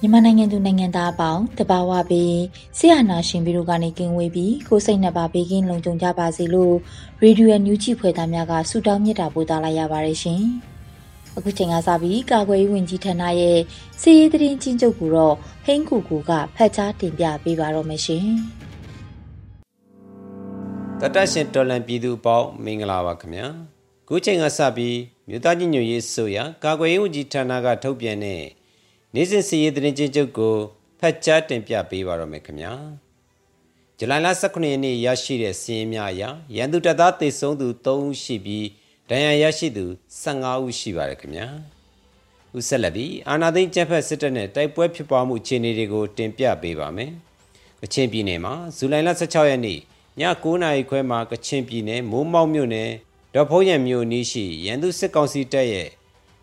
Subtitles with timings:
[0.00, 2.36] မြန်မာနိုင်ငံသူနိုင်ငံသားအပေါင်းတဘာဝပေး
[2.78, 6.74] ဆရာနာရှင်ပြီးတို့ကနေကင်းဝေးပြီးကိုစိတ်နှပါဘေးကင်းလုံခြုံကြပါစေလို့
[7.22, 10.42] ရေဒီယိုအန်ယူဂျီဖွယ်သားများကဆုတောင်းမြတ်တာပို့သလာရပါတယ်ရှင်။
[11.36, 13.58] အခုချိန်ကစပြီးကာကွယ်ရေးဝန်ကြီးဌာနရဲ့
[14.00, 18.26] စီရေးတရင်ချင်းချုပ်ကိုတော့ဟိန်းကူကူကဖတ်ကြားတင်ပြပေးပါတော့မယ်ရှင်။
[21.00, 23.46] တတရှင်တော်လန်ပြည်သူအပေါင်းမင်္ဂလာပါခင်ဗျာ။
[24.08, 24.96] ခုချိန်ကစပြီး
[25.28, 28.42] မြို့သားညီညွတ်ရေးဆိုရကာကွယ်ရေးဝန်ကြီးဌာနကထုတ်ပြန်တဲ့
[29.18, 30.56] နေ့စဉ်စီရေးသတင်းချင်းချုပ်ကို
[31.00, 32.72] ဖတ်ကြားတင်ပြပေးပါတော့မယ်ခင်ဗျာ
[33.98, 36.22] ဇူလိုင်လ18ရက်နေ့ရရှိတဲ့စီးရင်များအရ
[36.56, 38.66] ရန်သူတပ်သားတေဆုံးသူ3ဦးရှိပြီး
[39.10, 39.84] ဒဏ်ရာရရှိသူ
[40.22, 41.48] 15ဦးရှိပါတယ်ခင်ဗျာ
[42.56, 47.10] ဦးဆက်လက်ပြီးအာနာသိန်းကျန်းဖက်စစ်တပ်နဲ့တိုက်ပွဲဖြစ်ပွားမှုအခြေအနေတွေကိုတင်ပြပေးပါမယ်
[47.82, 49.80] ကချင်ပြည်နယ်မှာဇူလိုင်လ16ရက်နေ့ည
[50.20, 52.90] 9:00နာရီခွဲမှာကချင်ပြည်နယ်မိုးမောက်မြို့နယ်
[53.34, 55.88] ဒေါ်ဖုံးရံမြို့နီးရှိရန်သူစစ်ကောင်စီတပ်ရဲ့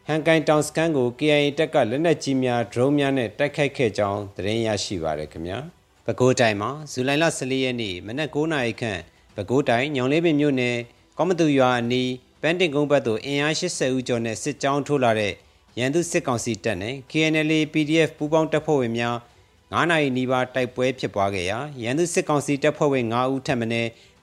[0.08, 5.58] ဟန်ကိုင်တောင်စခန်းကို KIA တပ်ကလက်နက်ကြီးများဒရုန်းများနဲ့တိုက်ခိုက်ခဲ့ကြောင်းသတင်းရရှိပါရခင်ဗျာ။
[6.06, 9.02] ပဲခူးတိုင်းမှာဇူလိုင်လ14ရက်နေ့မနက်9:00နာရီခန့်
[9.36, 10.78] ပဲခူးတိုင်းညောင်လေးပင်မြို့နယ်
[11.18, 12.12] ကောမတူရွာအနီး
[12.42, 15.34] ပန်းတင်ကုန်းဘက်သို့အင်အား80ဦးကျော်နဲ့စစ်ကြောင်းထိုးလာတဲ့
[15.80, 19.16] ရန်သူစစ်ကောင်စီတပ်နဲ့ KNL PDF ပူးပေါင်းတပ်ဖွဲ့ဝင်များ
[19.52, 23.68] 9နာရီနီးပါးတိုက်ပွဲဖြစ်ပွားခဲ့ရာရန်သူစစ်ကောင်စီတပ်ဖွဲ့ဝင်9ဦးထပ်မံ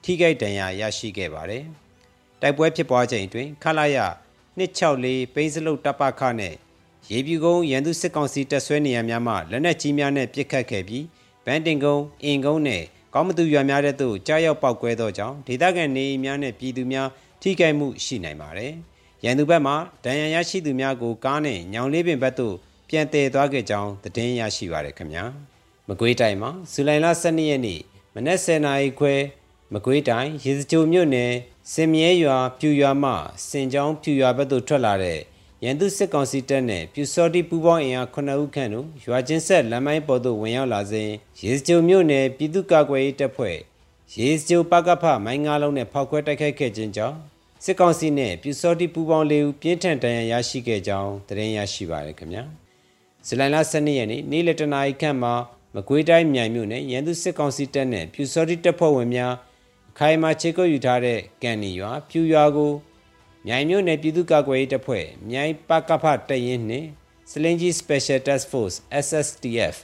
[0.03, 1.63] ထိခိုက်ဒဏ်ရာရရှိခဲ့ပါတယ်။
[2.41, 3.97] တိုက်ပွဲဖြစ်ပွားချိန်တွင်ခလာရ
[4.57, 6.55] 264ပိန်းစလုတ်တပ်ပခနဲ့
[7.11, 11.05] ရေပြူကုန်းရန်သူစစ်ကောင်စီတပ်ဆွဲနေရများမှလက်နက်ကြီးများနဲ့ပစ်ခတ်ခဲ့ပြီး
[11.45, 17.07] ဗန်တင်ကုန်းအင်ကုန်းနဲ့ကောင်းမသူရွာများတဲ့သို့ကြားရောက်ပောက်ကွဲသောကြောင့်ဒေသခံနေအိမ်များနဲ့ပြည်သူများ
[17.41, 18.73] ထိခိုက်မှုရှိနိုင်ပါတယ်။
[19.23, 19.73] ရန်သူဘက်မှ
[20.05, 22.55] ဒဏ်ရာရရှိသူများကိုကားနဲ့ညောင်လေးပင်ဘက်သို့
[22.89, 25.23] ပြန်တည်သွားခဲ့ကြောင်းသတင်းရရှိပါရခင်ဗျာ။
[25.87, 27.81] မကွေးတိုင်းမှာဇူလိုင်လ12ရက်နေ့
[28.15, 29.13] မနက်10:00နာရီခွဲ
[29.73, 31.31] မကွေးတိုင်းရေစကြိုမြို့နယ်
[31.69, 33.11] စင်မြဲရွာပြူရွာမှ
[33.47, 35.19] စင်ကြောင်းပြူရွာဘက်သို့ထွက်လာတဲ့
[35.63, 41.09] ရန်သူစစ်ကောင်စီတပ်နဲ့ပြူစောတိပူးပေါင်းအင်အား9ဦးခန့်တို့ရွာချင်းဆက်လမ်းမိုင်းပေါ်သို့ဝင်ရောက်လာစဉ်
[41.41, 43.57] ရေစကြိုမြို့နယ်ပြည်သူ့ကာကွယ်ရေးတပ်ဖွဲ့
[44.17, 47.17] ရေစကြိုပကဖမိုင်းငါးလုံးနဲ့ဖောက်ခွဲတိုက်ခိုက်ခဲ့ခြင်းကြောင့်
[47.63, 52.43] စစ်ကောင်စီနဲ့ပြူစောတိပူးပေါင်းလေးဦးပြင်းထန်ဒဏ်ရာရရှိခဲ့ကြောင်းသတင်းရရှိပါရခင်ဗျာ
[53.25, 55.33] ဇူလိုင်လ12ရက်နေ့နေ့လယ်တနာရီခန့်မှာ
[55.75, 59.33] မကွေးတိုင်းမြိုင်မြို့နယ်ရန်သူစစ်ကောင်စီတပ်နဲ့ပြူစောတိတပ်ဖွဲ့ဝင်များ
[59.97, 62.73] ခိုင်မာချေကုတ်ယူထားတဲ့ကန်နီရွာပြူရွာကို
[63.47, 66.87] မြိုင်မြို့နယ်ပြည်သူ့ကာကွယ်ရေးတပ်ဖွဲ့မြိုင်ပကဖတရင်နှင့်
[67.29, 69.75] စလင်ဂျီ Special Task Force SSTF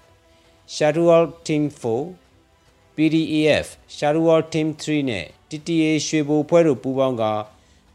[0.76, 7.24] Shadowal Team 4 PDAF Shadowal Team 3နဲ့ TTA ရွှေဘိုဖွဲ့တို့ပူးပေါင်းက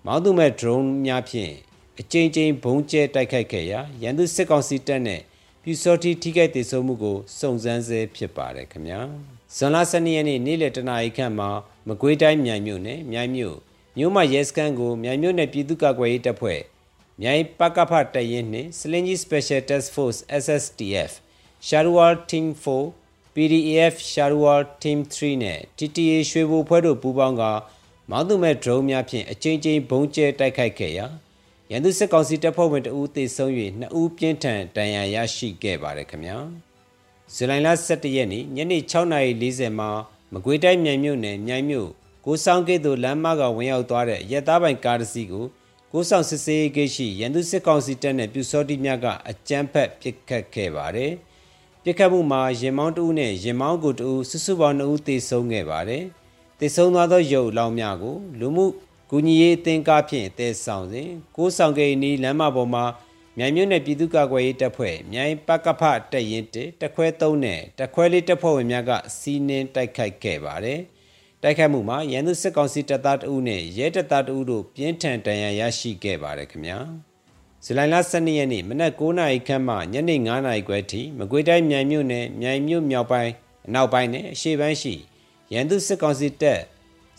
[0.06, 1.52] မောင်းသူမဲ့ drone များဖြင့်
[2.00, 5.20] အကြိမ်ကြိမ်ဘုံကျဲတိုက်ခိုက်ခဲ့ရာရန်သူစစ်ကောင်စီတပ်နဲ့
[5.62, 9.00] ပြူစောတိထိခိုက်ဒေဆုံးမှုကိုစုံစမ်းဆဲဖြစ်ပါတယ်ခင်ဗျာ
[9.56, 11.50] ဇွန်လ12ရက်နေ့နေ့လယ်တနာရီခန့်မှာ
[11.88, 13.56] မကွေးတိုင်းမြိုင်မြို့နယ်မြိုင်မြို့
[13.96, 16.60] မြို့မရဲစခန်းကိုမြိုင်မြို့နယ်ပြည်သူ့ကာကွယ်ရေးတပ်ဖွဲ့
[17.20, 21.12] မြိုင်ပကဖတရင်နှင့်စလင်ကြီး Special Task Force SSTF
[21.68, 27.42] Sharwal Team 4 PDAF Sharwal Team 3နဲ့ TTA ရွှေဘိုဖွဲ့တို့ပူးပေါင်းက
[28.10, 31.06] မောင်းသူမဲ့ drone များဖြင့်အကြိမ်ကြိမ်ဘုံကျဲတိုက်ခိုက်ခဲ့ရာ
[31.70, 33.50] ရန်သူစစ်ကောင်စီတပ်ဖွဲ့ဝင်တဦးသေဆုံး၍
[33.82, 36.38] 2ဦးပြင်းထန်ဒဏ်ရာရရှိခဲ့ပါတယ်ခင်ဗျာ
[37.34, 39.90] ဇူလိုင်လ17ရက်နေ့ညနေ6:40မှာ
[40.32, 41.88] မကွေးတိုင်းမြိုင်မြို့နယ်မြိုင်မြို့
[42.24, 45.46] ကိုဆောင်ကိတ်သို့လမ်းမကဝင်ရောက်သွားတဲ့ရဲသားပိုင်ကားတစ်စီးကို
[45.92, 51.12] ကိုဆောင်စစ်စေးဂိတ်ရှိရန်သူစစ်ကောင်စီတပ်နဲ့ပြူစောတိများကအကြမ်းဖက်ပစ်ခတ်ခဲ့ပါတယ်။
[51.82, 56.04] ပစ်ခတ်မှုမှာရင်မောင်းတဦးနဲ့ရင်မောင်းကိုတဦးစုစုပေါင်း2ဦးသေဆုံးခဲ့ပါတယ်။
[56.58, 58.66] သေဆုံးသွားသောရုပ်လောင်းများကိုလူမှု
[59.10, 62.84] ကူညီရေးအသင်းကားဖြင့်တဲဆောင်စဉ်ကိုဆောင်ကိတ်နီးလမ်းမပေါ်မှာ
[63.38, 65.82] မြိုင်မြို့နယ်ပြည်သူ့ကာကွယ်ရေးတပ်ဖွဲ့မြိုင်ပကဖ
[66.12, 70.80] တပ်ရင်တတခွဲ3နဲ့တခွဲလေးတပ်ဖွဲ့ဝင်များကစီးနင်းတိုက်ခိုက်ခဲ့ပါတယ်။
[71.42, 76.78] တိုက်ခိုက်မှုမှာရန်သူစစ်ကောင်စီတပ်သားတအုပ်နဲ့ရဲတပ်သားတအုပ်တို့ပြင်းထန်ဒဏ်ရာရရှိခဲ့ပါတယ်ခင်ဗျာ။
[77.64, 83.32] ဇူလိုင်လ12ရက်နေ့မနက်9:00နာရီခန့်မှညနေ9:00နာရီခွဲထိမကွေးတိုင်းမြိုင်မြို့နယ်မြိုင်မြို့မြောက်ပိုင်း
[83.66, 84.94] အနောက်ပိုင်းနဲ့အရှေ့ပိုင်းရှိ
[85.52, 86.60] ရန်သူစစ်ကောင်စီတပ်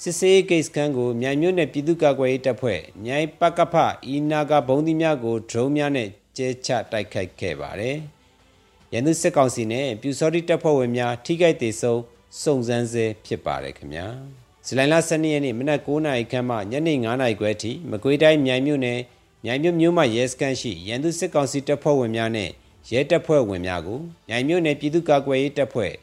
[0.05, 3.75] စစ်စေးဂိတ်စခန်းကိုမြိုင်မြို့နယ်ပြည်သူ့ကာကွယ်ရေးတပ်ဖွဲ့မြိုင်ပကဖ
[4.07, 6.07] အီနာကဘုံသီးများကိုဒရုန်းများနဲ့
[6.37, 7.97] ကျဲချတိုက်ခိုက်ခဲ့ပါတယ်။
[8.93, 12.01] ရန်သူစစ်ကောင်စီနဲ့ပြူစောတိတပ်ဖွဲ့ဝင်များထိခိုက်ဒေဆုံး
[12.41, 14.07] စုံစမ်းဆဲဖြစ်ပါတယ်ခင်ဗျာ။
[14.65, 18.99] ဇူလိုင်လ12ရက်နေ့မနက်9:00နာရီခန့်မှညနေ9:00နာရီခွဲထိမကွေးတိုင်းမြိုင်မြို့နယ်
[19.45, 22.49] မြိုင်မြို့မြို့မှရဲစခန်းရှိရန်သူစစ်ကောင်စီတပ်ဖွဲ့ဝင်များနဲ့
[22.91, 25.93] ရဲတပ်ဖွဲ့ဝင်များကိုမြိုင်မြို့နယ်ပြည်သူ့ကာကွယ်ရေးတပ်ဖွဲ့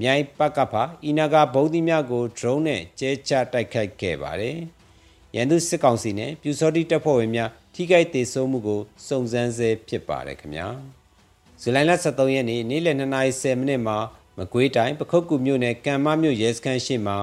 [0.00, 0.74] မြိုင်ပကဖ
[1.04, 4.56] အီနာကဘုံသီးများကို drone နဲ့ကျဲချတိုက်ခိုက်ခဲ့ပါတယ်။
[5.36, 10.68] ရန်သူစစ်ကောင်စီနဲ့ပြူစောတိတပ်ဖွဲ့ဝင်များထိခိုက်ဒေဆုံးမှုကိုစုံစမ်းဆဲဖြစ်ပါတယ်ခင်ဗျာ။
[11.60, 13.98] ဇူလိုင်လ23ရက်နေ့နေ့လယ်2:10မိနစ်မှာ
[14.38, 17.18] မကွေးတိုင်းပခုတ်ကူမြို့နယ်ကံမမြို့ရဲစခန်းရှိမှာ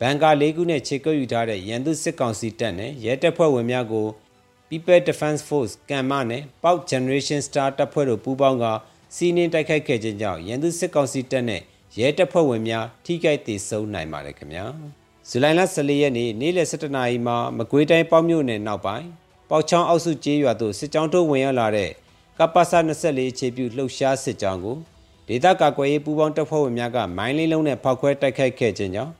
[0.00, 4.08] ဘန်ကာလေးခုနဲ့ခြေကုပ်ယူထားတဲ့ရန်သူစစ်ကောင်စီတပ်နဲ့ရဲတပ်ဖွဲ့ဝင်များကို
[4.68, 8.64] People Defense Force ကံမနဲ့ပေါက် Generation Star တပ်ဖွဲ့တို့ပူးပေါင်းက
[9.14, 11.62] စီးနင်းတိုက်ခိုက်ခဲ့ခြင်းကြောင့်ရန်သူစစ်ကောင်စီတပ်နဲ့
[11.98, 14.64] ရဲတပ်ဖွဲ့ဝင်များထိခိုက်ဒေဆုံးနိုင်ပါတယ်ခင်ဗျာ
[15.28, 19.06] ဇူလိုင်လ14ရက်နေ့နေ့လယ်17နာရီမှာမကွေးတိုင်းပေါက်မြို့နယ်နောက်ပိုင်း
[19.50, 21.90] ပေါက်ချောင်းအောက်စုကျေးရွာသို့စစ်ကြောင်းတို့ဝင်ရောက်လာတဲ့
[22.38, 22.62] ကပ္ပစ
[22.98, 24.76] 24အခြေပြုလှုပ်ရှားစစ်ကြောင်းကို
[25.28, 29.12] ဒေသကာကွယ်ရေးပူးပေါင်းတပ်ဖွဲ့ဝင်များကမိုင်းလေးလုံးနဲ့ဖောက်ခွဲတိုက်ခိုက်ခဲ့ခြင်းကြောင့်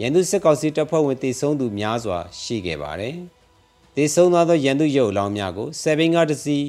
[0.00, 3.16] ရန်သူစစ်ကောင်စီတပ်ဖွဲ့ဝင်တေဆုံးသူများစွာရှိခဲ့ပါတယ်။
[3.96, 6.64] တေဆုံးသွားသောရန်သူရုပ်အလောင်းများကို7ဘင်းကားတစ်စီး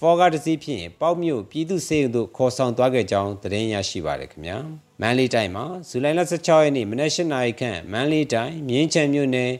[0.00, 4.56] ဖော်ကားတစ်စီးဖြင့်ပေါက်မြို့ပြည်သူစေယုံတို့ခေါ်ဆောင်သွားခဲ့ကြောင်းသတင်းရရှိပါရခင်ဗျာ။
[5.00, 9.52] မန်လေးတိုင်းမှာဇူလိုင်လ16ရက်နေ့မနက်၈နာရီခန့်မန်လေးတိုင်းမြင်းချံမြို့နယ်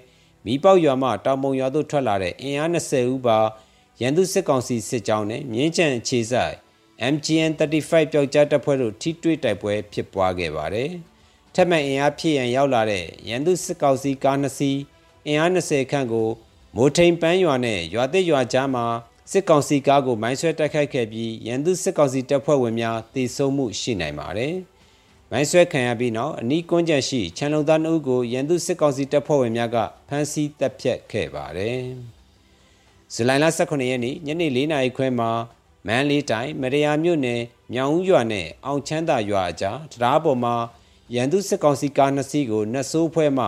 [0.44, 3.38] မီးပေါက်ရွာမှတောင်ပုံရွာသို့ထွက်လာတဲ့အင်အား20ဦးပါ
[4.00, 6.54] ရန်သူစစ်ကောင်စီစစ်ကြောင်းနဲ့မြင်းချံအခြေဆိုင်
[7.14, 10.90] MGN 35ပျောက်ကြားတပ်ဖွဲ့တို့ထိတွေ့တိုက်ပွဲဖြစ်ပွားခဲ့ပါတယ်။
[11.54, 14.78] ထက်မှန်အင်အားဖြည့်ရန်ရောက်လာတဲ့ရန်သူစစ်ကောင်စီကား2စီး
[15.26, 16.28] အင်အား20ခန့်ကို
[16.76, 18.86] မိုးထိန်ပန်းရွာနဲ့ရွာသစ်ရွာကြားမှာ
[19.30, 24.54] စစ်ကောင်စီကားကိုမိုင်းဆွဲတိုက်ခိုက်ခဲ့ပြီးရန်သူစစ်ကောင်စီတပ်ဖွဲ့ဝင်များတေဆုံးမှုရှိနိုင်ပါတယ်။
[25.30, 29.76] မိုင်းဆွဲခံရပြီးနောက်အနီးကွန်းကျန်ရှိချန်လုံသားနှုတ်ကိုရန်သူစစ်ကောင်စီတပ်ဖွဲ့ဝင်များက
[30.08, 31.80] ဖမ်းဆီးတပ်ဖြတ်ခဲ့ပါတယ်။
[33.14, 35.30] ဇူလိုင်လ18ရက်နေ့ညနေ4နာရီခွဲမှာ
[35.86, 37.40] မန်းလေးတိုင်းမရယာမြို့နယ်
[37.72, 40.54] မြောင်ဦးရွာနဲ့အောင်ချမ်းသာရွာအကြားတရားပေါ်မှာ
[41.14, 43.46] ရန်သူစစ်ကောင်စီကားနှစ်စီးကိုနှဆိုးဖွဲမှ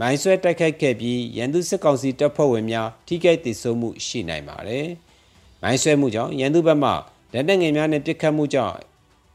[0.00, 4.86] မိုင်းဆွဲတိုက်ခိုက်ခဲ့ပြီးရန်သူစစ်ကောင်စီတပ်ဖွဲ့ဝင်များထိခိုက်ဒေဆုံးမှုရှိနိုင်ပါတယ်။
[5.62, 6.90] မိုင်းဆွဲမှုကြောင့်ရန်သူဘက်မှ
[7.32, 8.76] လက်နက်ငယ်များနဲ့ပစ်ခတ်မှုကြောင့်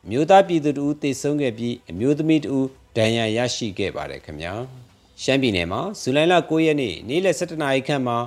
[0.10, 2.66] မြို့သားပြည်သူတို့တေဆုံးခဲ့ပြီးအမျိုးသမီးတို့
[2.98, 4.54] ဒဏ်ရာရရှိခဲ့ပါတယ်ခင်ဗျာ။
[5.22, 8.18] ရှမ်းပြည်နယ်မှာဇူလိုင်လ9ရက်နေ့နေ့လယ်7:00နာရီခန့်မှာ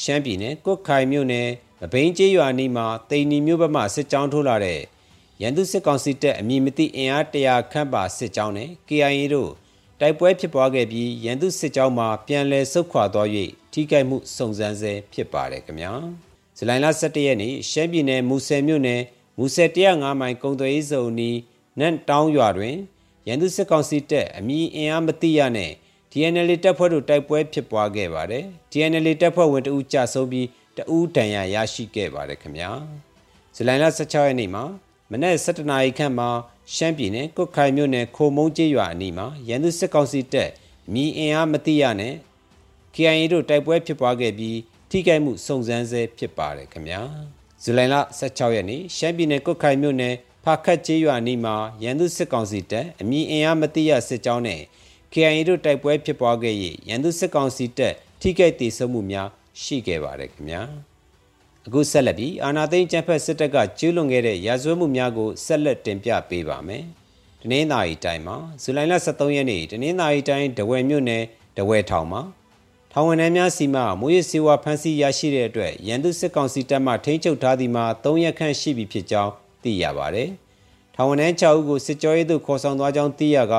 [0.00, 1.48] ရှမ်းပြည်နယ်ကုတ်ခိုင်မြို့နယ်
[1.80, 4.80] မဘိန်းကျေးရွာနီးမှာတိန်နီမြို့ဘက်မှစစ်ကြောင်းထိုးလာတဲ့
[5.42, 9.50] ရန်သူစစ်ကောင်စီတပ်အမည်မသိအင်အားတရာခန့်ပါစစ်ကြောင်းနဲ့ KIA တို့
[10.00, 13.28] တိုက်ပွဲဖြစ်ပွားခဲ့ပြီးရန်သူစစ်ကြောင်းမှာပြန်လည်ဆုတ်ခွာသွား၍
[13.72, 15.92] ထိခိုက်မှုစုံစမ်းဆဲဖြစ်ပါတယ်ခင်ဗျာ
[16.56, 19.02] ဇူလိုင်လ17ရက်နေ့ရှမ်းပြည်နယ်မူဆယ်မြို့နယ်
[19.38, 21.38] မူဆယ်105မိုင်ကုံသွေးစုံနီး
[21.78, 22.76] နန့်တောင်းရွာတွင်
[23.28, 25.72] ရန်သူစစ်ကောင်စီတပ်အမည်အင်အားမသိရနဲ့
[26.12, 30.46] DNL တပ်ဖွဲ့တို့တိုက်ပွဲဖြစ်ပွားခဲ့ပါတယ် DNL တပ်ဖွဲ့ဝင်တဦးကြဆုံးပြီး
[30.76, 32.70] တဦးဒဏ်ရာရရှိခဲ့ပါတယ်ခင်ဗျာ
[33.56, 34.64] ဇူလိုင်လ16ရက်နေ့မှာ
[35.12, 36.28] မနေ့7နာရီခန့်မှာ
[36.74, 40.50] ရှမ်းပြည်နယ်ကုတ်ခိုင်မြို့နယ်ခိုမုံကျေးရွာအနီးမှာရန်သူစစ်ကောင်စီတပ်
[40.92, 42.14] မြီအင်အားမတိရနဲ့
[42.94, 44.58] KIA တို့တိုက်ပွဲဖြစ်ပွားခဲ့ပြီး
[44.90, 47.00] ထိခိုက်မှုစုံစမ်းဆဲဖြစ်ပါတယ်ခင်ဗျာ
[47.62, 50.14] ဇူလိုင်လ16ရက်နေ့ရှမ်းပြည်နယ်ကုတ်ခိုင်မြို့နယ်
[50.44, 54.60] ဖာခတ်ကျေးရွာအနီးမှာရန်သူစစ်ကောင်စီတပ်အမည်အင်အားမတိရစစ်ကြောင်းနဲ့
[55.12, 56.54] KIA တို့တိုက်ပွဲဖြစ်ပွားခဲ့၍
[56.88, 59.28] ရန်သူစစ်ကောင်စီတပ်ထိခိုက်ဒေဆုံးမှုများ
[59.62, 60.62] ရှိခဲ့ပါတယ်ခင်ဗျာ
[61.66, 66.84] အခုဆက်လက်ပြီးအာနာသိန်းကျန်းဖက်စစ်တပ်ကကျူးလွန်ခဲ့တဲ့ရာဇဝတ်မှုများကိုဆက်လက်တင်ပြပေးပါမယ်။
[67.42, 71.22] တနင်္သာရီတိုင်းမှာဇူလိုင်လ23ရက်နေ့တနင်္သာရီတိုင်းဒဝယ်မြို့နယ်
[71.56, 72.22] ဒဝယ်ထောင်မှာ
[72.92, 79.32] ထောင်ဝန်ထမ်းများစီမမွေးရစေဝါဖမ်းဆီးရရှိတဲ့အတွက်ရန်သူစစ်ကောင်စီတပ်မှထိန်းချုပ်ထားသည်မှာ3ရက်ခန့်ရှိပြီဖြစ်ကြောင်း
[79.62, 80.28] သိရပါတယ်။
[80.94, 83.54] ထောင်ဝန်ထမ်း6ဦးကိုစစ်ကြောရေးသို့ခေါ်ဆောင်သွားကြောင်းသိရက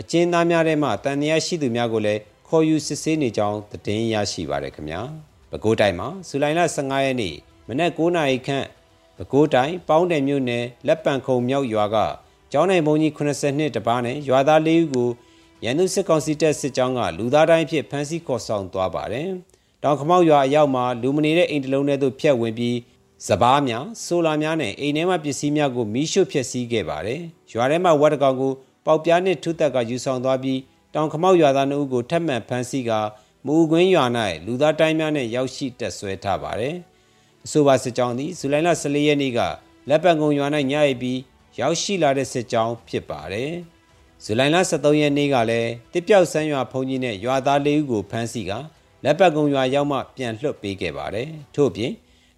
[0.00, 5.02] အကျဉ်းသားများထဲမှတန်တရားရှိသူများကိုလည်းခေါ်ယူစစ်ဆေးနေကြောင်းသတင်းရရှိပါရခင်ဗျာ။
[5.50, 7.34] ပဲခူးတိုင်းမှာဇူလိုင်လ15ရက်နေ့
[7.68, 8.66] မနက်9:00နာရီခန့်
[9.16, 11.96] ပဲခူးတိုင်းပေါင်းတယ်မြို့နယ်လက်ပံခုံမြောက်ရွာက
[12.52, 15.08] ကျောင်းနိုင်ဘုံကြီး80နှစ်တပားနဲ့ရွာသား၄ဦးကို
[15.64, 19.28] ရန်သူစစ်ကောင်စီတပ်စစ်ကြောင်းကလူသားတိုင်းဖြစ်ဖမ်းဆီးခေါ်ဆောင်သွားပါတယ်။
[19.82, 22.76] တောင်ခမောက်ရွာအရောက်မှာလူမနေတဲ့အိမ်တလုံးထဲသို့ဖျက်ဝင်ပြီး
[23.26, 27.20] စပားများဆိုလာများနဲ့အိမ်ထဲမှာပစ္စည်းများကိုမီးရှို့ဖျက်ဆီးခဲ့ပါတယ်။
[27.52, 28.52] ရွာထဲမှာဝတ်တကောင်ကို
[28.86, 30.60] ပေါက်ပြားနှင့်ထုသက်ကယူဆောင်သွားပြီး
[30.94, 32.90] တောင်ခမောက်ရွာသားနှုတ်ကိုထပ်မံဖမ်းဆီးက
[33.46, 34.04] မူကွင်းရွာ၌
[34.46, 36.74] လူသားတိုင်းများနဲ့ရောက်ရှိတက်ဆွဲထားပါတယ်။
[37.46, 39.40] အဆိုပါစစ်ကြောင်းသည်ဇူလိုင်လ14ရက်နေ့က
[39.88, 41.18] လက်ပံကုံရွာ၌ညရိုက်ပြီး
[41.60, 43.50] ရောက်ရှိလာတဲ့စစ်ကြောင်းဖြစ်ပါတယ်။
[44.24, 48.52] ဇူလိုင်လ23ရက်နေ့ကလည်းတစ်ပြောက်ဆန်းရွာဖုန်ကြီးနဲ့ရွာသား၄ဦးကိုဖမ်းဆီးက
[49.04, 51.92] လက်ပတ်ကုံရွာရောက်မှပြန်လွှတ်ပေးခဲ့ပါတယ်။ထို့ပြင်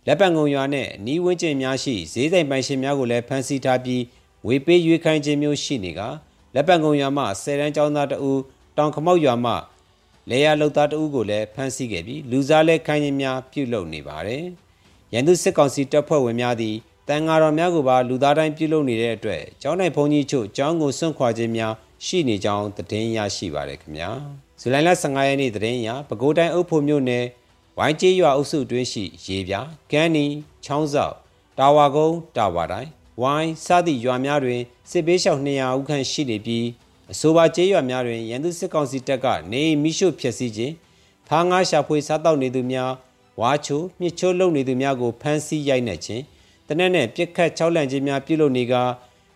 [0.07, 4.02] လက်ပံကုံရွာနဲ့နီးဝန်းကျင်များရှိဈေးဆိုင်ပိုင်ရှင်များကိုလည်းဖမ်းဆီးထားပြီး
[4.47, 6.00] ဝေပေးရွေးခိုင်းခြင်းမျိုးရှိနေက
[6.54, 8.40] လက်ပံကုံရွာမှဆယ်တန်းကျောင်းသားတဦး
[8.76, 9.52] တောင်ခမောက်ရွာမှ
[10.31, 14.45] လေယာလုတ်သားတဦးကိုလည်းဖမ်းဆီးခဲ့ပြီးလူစားလဲခိုင်းခြင်းများပြုလုပ်နေပါတယ်။
[15.13, 16.77] ရန်သူစစ်ကောင်စီတပ်ဖွဲ့ဝင်များသည်
[17.09, 21.73] တန်ဃာတော်များကိုပါလူသားတိုင်းပြုလုပ်နေတဲ့အတွက်ကျောင်းနိုင်ဘုန်းကြီးချုပ်ကျောင်းကိုစွန့်ခွာခြင်းများ
[22.07, 24.11] ရှိနေကြောင်းသတင်းရရှိပါတယ်ခင်ဗျာ။
[24.61, 27.25] ဇူလိုင်လ15ရက်နေ့သတင်းအရပဲခူးတိုင်းအုပ်ဖို့မြို့နယ်
[27.79, 29.61] ဝိုင်းကျေးရွာအုပ်စုတွင်းရှိရေပြာ
[29.93, 30.27] ကန်းနီ
[30.65, 31.15] ချောင်းဆောက်
[31.59, 32.91] တာဝါကုန်းတာဝါတိုင်း
[33.23, 34.61] ဝိုင်းစသည့်ရွာများတွင်
[34.91, 36.67] စစ်ပေးရှောင်200ဦးခန့်ရှိနေပြီး
[37.12, 40.75] အဆိုပါကျေးရွာများတွင်ရန်သူစစ်ကောင်စီတပ်ကနေမိရှုဖျက်ဆီးခြင်း
[41.29, 42.90] ဖားငါရှာဖွေစားတောက်နေသူများ
[43.40, 46.23] ဝါချိုမြစ်ချိုးလုပ်နေသူများကိုဖမ်းဆီးရိုက်နှက်ခြင်း
[46.69, 48.75] တနက်နဲ့ပြစ်ခတ်ချောက်လန့်ခြင်းများပြုလုပ်နေက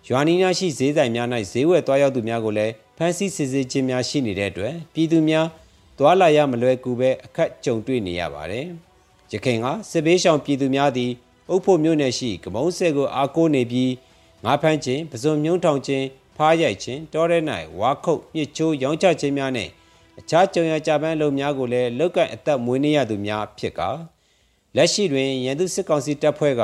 [0.09, 5.47] ရွာနီးနားရှိဈေးဆိုင်များ၌ဈေးဝယ်သွားရောက်သူများကိုလည်းဖမ်းဆီးစစ်ဆေးခြင်းများရှိနေတဲ့အတွက်ပြည်သူများ
[5.99, 8.67] သွာလာရမလွယ်ကူပဲအခက်ကြုံတွေ့နေရပါတယ်။
[9.33, 11.11] ရခိုင်ကစစ်ဘေးရှောင်ပြည်သူများသည်
[11.51, 13.93] အုပ်ဖို့မြို့နယ်ရှိကမုံဆဲကိုအားကိုးနေပြီး
[14.45, 16.05] ငါးဖမ်းခြင်းပဇွန်မြုံထောင်ခြင်း
[16.37, 17.39] ဖားရိုက်ခြင်းတောရဲ၌
[17.79, 19.69] ဝါခုတ်မြစ်ချိုးရောင်းချခြင်းများနဲ့
[20.21, 23.91] အခြားကြုံရကြပန်းလုံများကိုလည်းလောက်ကန့်အသက်မွေးနေရသူများဖြစ်ကာ
[24.77, 26.63] လက်ရှိတွင်ရန်သူစစ်ကောင်စီတပ်ဖွဲ့က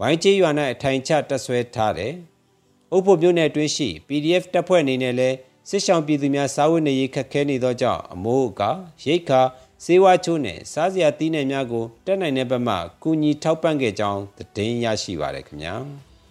[0.00, 2.14] ဝိုင်းကျေးရွာ၌အထိုင်ချတပ်ဆွဲထားတယ်။
[2.92, 5.36] အုပ်ဖို့မြို့နယ်တွင်းရှိ PDF တပ်ဖွဲ့အနေနဲ့လည်း
[5.68, 8.70] စစ်ဆောင်ပြည်သူများစားဝတ်နေရေးခက်ခဲနေသောကြောင့်အမိုးအကာ
[9.04, 9.42] ရိတ်ခါ
[9.84, 15.74] စေဝါချိုးနဲ့စားစရာတီးနယ်များကိုတက်နိုင်တဲ့ဘက်မှကူညီထောက်ပံ့ခဲ့ကြောင်းသတင်းရရှိပါရခင်ဗျာ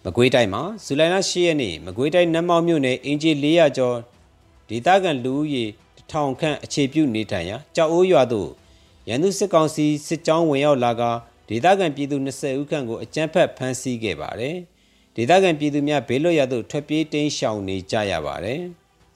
[0.08, 3.96] မကွေးတိုင်းမှာဇူလိုင်လ10ရက်နေ့မကွေးတိုင်းနတ်မောက်မြို့နယ်အင်ဂျီ400ကျော်
[4.68, 5.64] ဒေသခံလူဦးရေ
[6.10, 8.48] ထောင်ခန့်အခြေပြုနေထိုင်ရာကြောက်အိုးရွာသို့
[9.08, 11.02] ရန်သူစစ်ကောင်စီစစ်ကြောင်းဝင်ရောက်လာက
[11.48, 14.56] ဒေသခံပြည်သူ20ဦးခန့်ကိုအကြမ်းဖက်ဖမ်းဆီးခဲ့ပါတယ်
[15.16, 18.60] ဒေသခံပြည်သူများဘေးလွတ်ရာသို့ထွက်ပြေးတိမ်းရှောင်နေကြရပါတယ်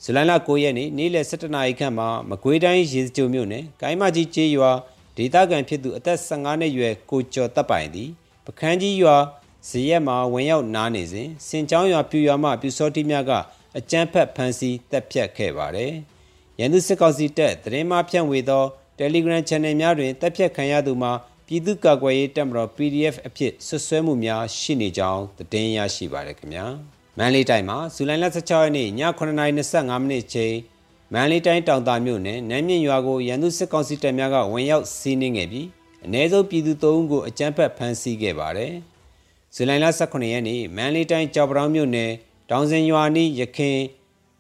[0.02, 4.72] ဇူလိုင်လ9ရက်နေ့နေ့လယ်17နာရီခန့်မှာမကွေးတိုင်းရေစကြိုမြို့နယ်ကိုင်းမကြီးကျေးရွာ
[5.16, 8.08] ဒေသခံဖြစ်သူအသက်15နှစ်ရွယ်ကိုကျော်တပ်ပိုင်သည်
[8.46, 9.16] ပခန်းကြီးရွာ
[9.68, 13.32] ဇရက်မှာဝင်ရောက်နားနေစဉ်စင်ချောင်းရွာပြူရွာမှပြူစောတိများက
[13.78, 15.92] အကြမ်းဖက်ဖမ်းဆီးတပ်ဖြတ်ခဲ့ပါတယ်။
[16.58, 18.64] ရန်သူစစ်ကောင်စီတပ်သတင်းမှဖြန့်ဝေသော
[18.98, 21.12] Telegram Channel များတွင်တပ်ဖြတ်ခံရသူမှာ
[21.46, 26.66] ပြည်သူ့ကာကွယ်ရေးတပ်မတော် PDF အဖြစ်ဆွဆွဲမှုများရှိနေကြောင်းသတင်းရရှိပါရခင်ဗျာ။
[27.18, 28.88] မန္တလေးတိုင်းမှာဇူလိုင်လ16ရက်နေ့ည
[29.18, 30.56] 9:25မိနစ်ချိန်
[31.12, 35.66] မန္တလေးတိုင်းတောင်တာမြို့နယ်နမ်းမြင့်ရွာကိုရန်သူစစ်ကောင်စီတပ်များကဝင်ရောက်စီးနင်းခဲ့ပြီး
[36.04, 38.74] အ ਨੇ ဆုံးပြည်သူ၃ဦးကိုအကြမ်းဖက်ဖမ်းဆီးခဲ့ပါတယ်။
[39.54, 42.10] ဇူလိုင်လ18ရက်နေ့မန္တလေးတိုင်းကြောက်ပတောင်မြို့နယ်
[42.50, 43.78] တောင်စင်ရွာနီးရခင်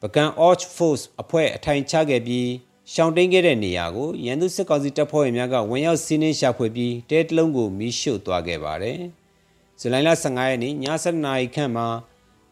[0.00, 2.48] ပကံ Arch Force အဖွဲ့အထိုင်ချခဲ့ပြီး
[2.92, 8.98] ရှောင်းတိန်ခဲ့တဲ့နေရာကိုရန်သူစစ်ကောင်စီတပ်ဖွဲ့ဝင်များကဝင်ရောက်စီးနင်းရှာဖွေပြီးတဲတလုံးကိုမီးရှို့သွားခဲ့ပါတယ်။
[9.80, 10.74] ဇူလိုင်လ15ရက်နေ့ည
[11.04, 11.86] 7:00နာရီခန့်မှာ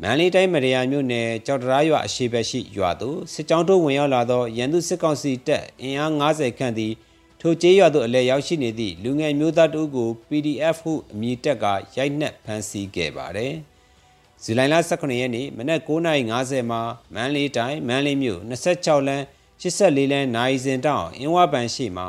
[0.03, 6.93] မန္တလေးတိုင်းမရယာမြို့နယ်ကြောက်တရားရွာအရှိဘက်ရှိရွာသို့စစ်ကြောင်းတို့ဝင်ရောက်လာသောရန်သူစစ်ကောင်စီတပ်အင်အား90ခန့်သည်
[7.41, 11.65] ထိုကျေးရွာသို့အလဲရောက်ရှိနေသည့်လူငယ်မျိုးသားတို့ကို PDF ဟုအမည်တပ်က
[11.97, 13.55] ရိုက်နှက်ဖမ်းဆီးခဲ့ပါတယ်။
[14.43, 16.81] ဇူလိုင်လ18ရက်နေ့မနက်9:50မှာ
[17.15, 19.25] မန္တလေးတိုင်းမန္တလေးမြို့26လမ်း
[19.61, 22.09] 84လမ်းနိုင်စင်တောင်အင်းဝပန်ရှိမှာ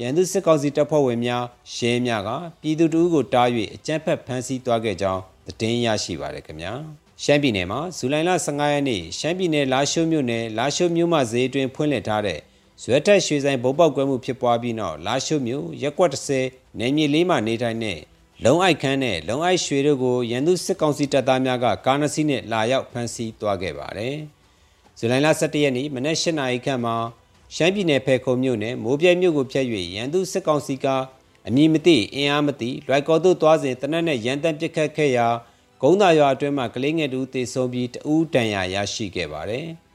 [0.00, 1.44] ရန်သူစစ်ကောင်စီတပ်ဖွဲ့ဝင်များ
[1.76, 2.30] ရဲများက
[2.60, 6.72] ပြည်သူတို့ကိုတား၍အကြမ်းဖက်ဖမ်းဆီးသွားခဲ့ကြောင်းသတင်းရရှိပါရခင်ဗျာ။
[7.22, 12.40] ရှမ်းပြည်နယ်မှာဇူလိုင်လ15ရက်နေ့ရှမ်းပြည်နယ်လာရှိုးမြို့နယ်လာရှိုးမြို့မှဈေးတွင်ဖွင့်လှစ်ထားတဲ့
[12.82, 16.10] ဇွဲထက်ရွှေဆိုင်ဘုံပေါက်ကွဲမှုဖြစ်ပွားပြီးနောက်လာရှိုးမြို့ရက်ကွက်
[16.46, 17.98] 30နယ်မြေလေးမှာနေထိုင်တဲ့
[18.44, 24.16] လုံအိုက်ခန်းနဲ့လုံအိုက်ရွှေတို့ကိုရန်သူစစ်ကောင်စီတပ်သားများကကားနစီနဲ့လာရောက်ဖမ်းဆီးသွားခဲ့ပါတယ်။
[24.98, 26.96] ဇူလိုင်လ17ရက်နေ့မနက်8:00နာရီခန့်မှာ
[27.54, 30.86] ရှမ်းပြည်နယ်ဖဲခုံမြို့နယ်မိုးပြဲမြို့ကိုဖျက်၍ရန်သူစစ်ကောင်စီက
[31.46, 35.26] အမည်မသိအင်အားမသိလွိုက်ကော်သို့သွားစဉ်တနက်နဲ့ရန်တမ်းပစ်ခတ်ခဲ့ရာ
[35.82, 39.68] ဂုံးသာရွာအတွင်းမှာကလေးငယ်တူသေဆုံးပြီးတဦးတန်ရာရရှိခဲ့ပါတယ်။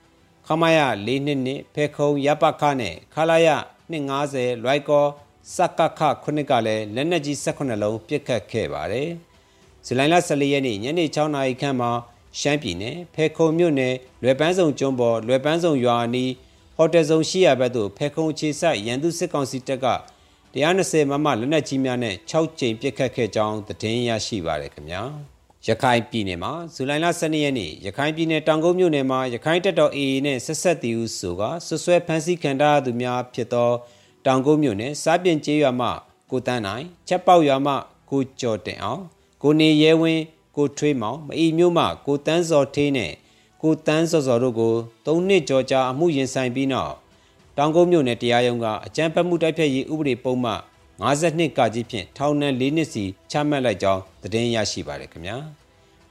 [0.47, 3.49] ခမရ၄နှစ်နှစ်ဖဲခုံရပခနဲ့ခလာရ
[3.91, 5.05] 250လွိုက်ကော
[5.55, 9.09] စကခခုနှစ်ကလည်းလက်နက်ကြီး18လုံးပစ်ခတ်ခဲ့ပါတယ်။
[9.85, 11.91] ဇူလိုင်လ14ရက်နေ့ညနေ6နာရီခန့်မှာ
[12.39, 16.31] ရှမ်းပြည်နယ်ဖဲခုံမြို့နယ်လွယ်ပန်းစုံကျွန်းပေါ်လွယ်ပန်းစုံရွာအနီး
[16.77, 19.87] ဟိုတယ်ဆောင်ရှိရဘက်သို့ဖဲခုံခြေဆိုင်ရန်သူစစ်ကောင်စီတပ်က
[20.53, 25.03] 120မမလက်နက်ကြီးများနဲ့6ကြိမ်ပစ်ခတ်ခဲ့ကြောင်းသတင်းရရှိပါရခင်ဗျာ။
[25.67, 33.69] ရခိုင်ပြည်နယ်မှာဇူလိုင်လ12ရက်နေ့ရခိုင်ပြည်နယ်တောင်ကုန်းမြို့နယ်မှာရခိုင်တပ်တော် AA နဲ့ဆက်ဆက်တီဦးဆိုကဆွဆွဲဖမ်းဆီးခံထားသူများဖြစ်သော
[34.25, 35.89] တောင်ကုန်းမြို့နယ်စားပြင်ကျေးရွာမှ
[36.31, 37.73] ကိုတန်းနိုင်ချက်ပေါက်ရွာမှ
[38.09, 39.01] ကိုကျော်တင်အောင်
[39.43, 40.23] ကိုနေရဲဝင်း
[40.57, 43.11] ကိုထွေးမောင်မအီမြို့မှကိုတန်းစော်ထေးနဲ့
[43.61, 44.73] ကိုတန်းစော်စော်တို့ကို
[45.05, 46.93] ၃နှစ်ကျော်ကြာအမှုရင်ဆိုင်ပြီးနောက်
[47.57, 50.61] တောင်ကုန်းမြို့နယ်တရားရုံးကအကြမ်းဖက်မှုတိုက်ဖျက်ရေးဥပဒေပုံမှန်
[51.03, 55.37] 52ကကြီးဖြင့်ထောင်ဒဏ်၄နှစ်စီချမှတ်လိုက်ကြောင်းသတင်းရရှိပါတယ်ခင်ဗျာ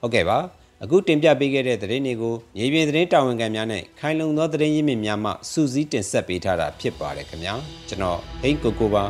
[0.00, 0.38] ဟုတ်ကဲ့ပါ
[0.82, 7.54] အခုတင်ပြပေးခဲ့တဲ့သတင်းတွေကိုမြေပြင်သတင်းတာဝန်ခံများနဲ့ခိုင်လုံသောသတင်းရင်းမြစ်များမှစူးစီးတင်ဆက်ပေးထားတာဖြစ်ပါတယ်ခင်ဗျာ
[7.88, 9.04] ကျွန်တော်ဟိတ်ကိုကိုပါ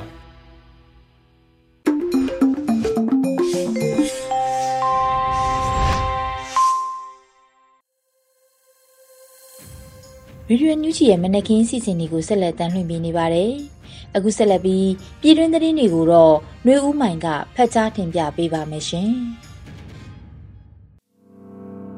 [10.46, 13.52] ဗီဒီယိုညူးချီရဲ့မနက်ခင်းစီစဉ်တွေကိုဆက်လက်တင်လွှင့်ပေးနေပါတယ်။
[14.14, 14.88] အခုဆက်လက်ပြီး
[15.20, 16.34] ပြည်တွင်းသတင်းတွေကိုတော့
[16.66, 19.10] နှွေဦးမိုင်ကဖတ်ကြားတင်ပြပေးပါမယ်ရှင်။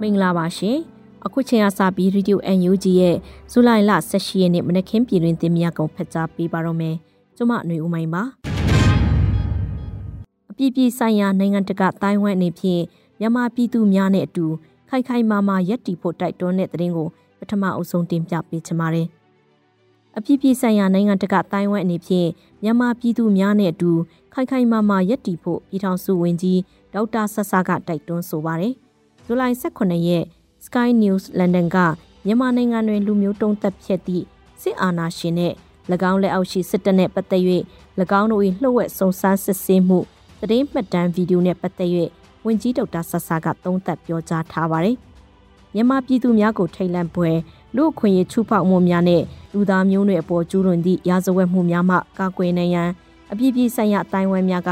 [0.01, 0.77] မင်္ဂလာပါရှင်။
[1.25, 3.17] အခုချိန်ကစပြီး Radio NUG ရဲ့
[3.53, 6.95] ဇူလိုင်လ18ရက်နေ့မနက်ခင်းပြည်တွင်တင်ပြကုန်ဖတ်ကြားပေးပါတော့မယ်။
[7.37, 8.23] ကျွန်မຫນွေဦးမိုင်ပါ။
[10.51, 12.83] အပြည်ပြည်ဆိုင်ရာနိုင်ငံတကာတိုင်းဝမ်အနေဖြင့်
[13.21, 14.47] မြန်မာပြည်သူများနဲ့အတူ
[14.89, 17.09] ခိုင်ခိုင်မာမာရပ်တည်ဖို့တိုက်တွန်းတဲ့သတင်းကို
[17.39, 19.07] ပထမအုပ်ဆုံးတင်ပြပေးချင်ပါတယ်။
[20.19, 22.29] အပြည်ပြည်ဆိုင်ရာနိုင်ငံတကာတိုင်းဝမ်အနေဖြင့်
[22.63, 23.93] မြန်မာပြည်သူများနဲ့အတူ
[24.33, 26.61] ခိုင်ခိုင်မာမာရပ်တည်ဖို့ပြည်ထောင်စုဝန်ကြီး
[26.95, 28.75] ဒေါက်တာဆဆာကတိုက်တွန်းဆိုပါတယ်။
[29.25, 30.25] ဇူလိုင်18ရက်
[30.67, 31.77] Sky News London က
[32.27, 34.25] မြန်မာနိုင်ငံတွင်လူမျိုးတုံးသက်ဖြတ်သည့်
[34.63, 35.53] စစ်အာဏာရှင်နဲ့၎
[36.11, 37.43] င်းလက်အောက်ရှိစစ်တပ်နဲ့ပတ်သက်၍၎
[38.21, 39.99] င်းတို့၏လှုပ်ဝက်စုံစမ်းစစ်ဆေးမှု
[40.41, 41.91] သတင်းမှတ်တမ်းဗီဒီယိုနဲ့ပတ်သက်၍
[42.47, 44.97] ဝန်ကြီးဒေါက်တာဆဆာကသုံးသပ်ပြောကြားထားပါတယ်။
[45.75, 47.31] မြန်မာပြည်သူများကိုထိတ်လန့်ပွဲ
[47.77, 52.91] လူအခွင့်အရေးချိုးဖောက်မှုများနဲ့လူသားမျိုးနွယ်အပေါ်ကျူးလွန်သည့်ရာဇဝတ်မှုများမှကာကွယ်နိုင်ရန်
[53.33, 54.71] အပြည့်ပြည့်ဆိုင်ရာအတိုင်းဝမ်များက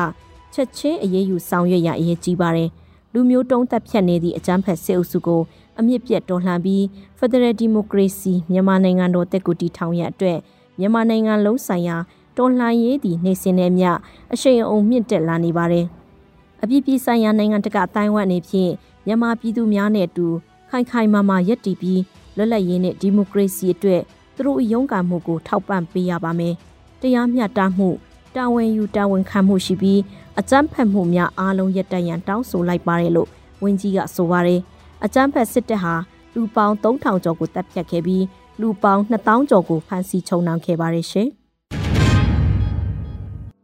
[0.55, 2.69] ချက်ချင်းအရေးယူဆောင်ရွက်ရန်အရေးကြီးပါတယ်။
[3.13, 5.43] လူမျိုးတုံးသက်ဖြတ်နေသည့်အကြမ်းဖက်စစ်အုပ်စုကို
[5.79, 6.83] အမြင့်ပြတ်တော်လှန်ပြီး
[7.19, 10.39] Federal Democracy မြန်မာနိုင်ငံတော်တက်ကူတီထောင်ရအတွက်
[10.79, 11.97] မြန်မာနိုင်ငံလုံးဆိုင်ရာ
[12.37, 13.91] တော်လှန်ရေးသည့်နေစဉ်နဲ့မျှ
[14.33, 15.87] အရှိန်အုံမြင့်တက်လာနေပါတယ်။
[16.63, 18.73] အပြည့်ပြည့်ဆိုင်ရာနိုင်ငံတကာအတိုင်းဝမ်အနေဖြင့်
[19.07, 20.27] မြန်မာပြည်သူများနဲ့အတူ
[20.71, 22.01] ခိုင်ခိုင်မာမာရပ်တည်ပြီး
[22.37, 24.03] လွတ်လပ်ရေးနဲ့ဒီမိုကရေစီအတွက်
[24.35, 26.55] သူတို့ရုန်းကန်မှုကိုထောက်ပံ့ပေးရပါမယ်။
[27.01, 27.89] တရားမျှတမှု
[28.37, 30.01] တာဝန်ယူတာဝန်ခံမှုရှိပြီး
[30.39, 33.29] အကြမ်းဖက်မှုများအားလုံးရပ်တန့်ရန်တောင်းဆိုလိုက်ပါတယ်လို့
[33.63, 34.61] ဝန်ကြီးကဆိုပါတယ်။
[35.05, 35.95] အကြမ်းဖက်စစ်တပ်ဟာ
[36.35, 38.25] လူပေါင်း3000ကျော်ကိုတပ်ဖြတ်ခဲ့ပြီး
[38.61, 41.29] လူပေါင်း2000ကျော်ကိုဖမ်းဆီးချုပ်နှောင်ခဲ့ပါတယ်ရှင်။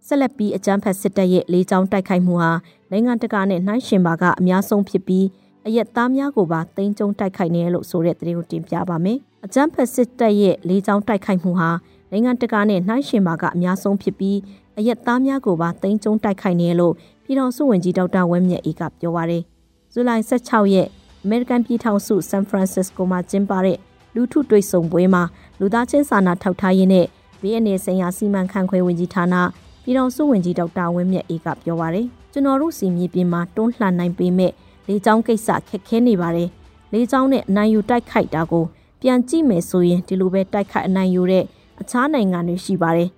[0.07, 2.53] ဆက်လက်ပြီးအကြမ်းဖက်စစ်တပ်ရဲ့လေးချောင်းတိုက်ခိုက်မှုဟာ
[2.91, 5.25] နိုင်ငံတကာနဲ့နှိုင်းယှဉ်ပါကအများဆုံးဖြစ်ပြီး
[5.67, 11.71] အရက်သားများကိုပါတင်းကျုံတိုက်ခိုက်နေလို့ဆိုတဲ့သတင်းကိုတင်ပြပါမယ်။အကြမ်းဖက်စစ်တပ်ရဲ့လေးချောင်းတိုက်ခိုက်မှုဟာ
[12.11, 14.38] နိုင်ငံတကာနဲ့နှိုင်းယှဉ်ပါကအများဆုံးဖြစ်ပြီး
[14.79, 16.94] အရက်သားများကိုပါတင်းကျုံတိုက်ခိုက်နေလို့
[17.25, 19.42] ပြည်ထောင်စုဝန်ကြီးဒေါက်တာဝဲမြတ်အေးကပြောပါရယ်။
[19.92, 20.88] ဇူလိုင်16ရက်
[21.25, 23.79] အမေရိကန်ပြည်ထောင်စုဆန်ဖရန်စစ္စကိုမှာကျင်းပတဲ့
[24.14, 25.23] လူထုတွေ့ဆုံပွဲမှာ
[25.61, 27.07] လူသားချင်းစာနာထောက်ထားရေးနဲ့
[27.40, 29.35] BNA ဆိုင်ရာစီမံခန့်ခွဲဝင်ကြီးဌာန
[29.83, 34.53] ပြည်ထောင်စုဝန်ကြီးဒေါက်တာဝင်းမြတ်အေးကပြောပါရယ်ကျွန်တော်တို့စီမြေပြင်မှာတွန်းလှန်နိုင်ပေမဲ့
[34.88, 36.51] လေကြောင်းကိစ္စခက်ခဲနေပါတယ်
[36.92, 38.64] လေကြောင်းနဲ့အနိုင်ယူတိုက်ခိုက်တာကို
[39.01, 41.44] ပြန်ကြည့်မယ်ဆိုရင်ဒီလိုပဲတိုက်ခိုက်အနိုင်ယူတဲ့
[41.81, 43.11] အခြားနိုင်ငံတွေရှိပါတယ်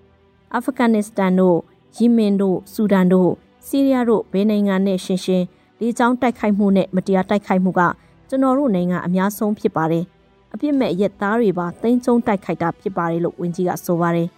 [0.54, 1.58] အာဖဂန်နစ္စတန်တို့
[1.96, 3.30] ယီမင်တို့ဆူဒန်တို့
[3.66, 5.46] ဆီးရီးယားတို့ဘယ်နိုင်ငံနဲ့ရှင်းရှင်း
[5.80, 7.80] လေကြောင်းတိုက်ခိုက်မှုနဲ့မတရားတိုက်ခိုက်မှုက
[8.28, 10.04] ကျွန်တော်တို့နိုင်ငံအများဆုံးဖြစ်ပါတယ်
[10.52, 14.28] အပြစ်မဲ့ရက်သားတွေပါတိမ့်ကျုံတိုက်ခိုက်တာဖြစ်ပါတယ်လို့ဝန်ကြီးကဆိုပါတယ်